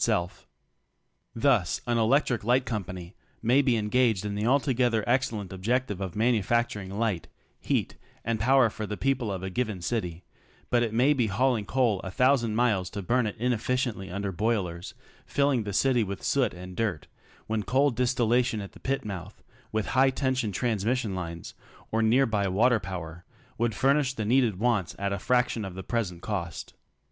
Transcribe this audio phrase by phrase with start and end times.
[0.01, 0.31] itselL
[1.35, 3.13] Thus an elec tric light company
[3.43, 7.27] may be engaged in the altogether excellent objective of manufacturing light,
[7.59, 10.23] heat and power for the people of a given city,
[10.71, 14.95] but it may be hauling coal a thousand miles to burn it inefficiently under boilers,
[15.27, 17.05] filling the city with soot and dirt,
[17.45, 21.53] when coal distillation at the pit mouth with high tension transmission lines,
[21.91, 23.23] or near by water power,
[23.59, 26.73] would furnish the needed wants at a fraction of the present cost.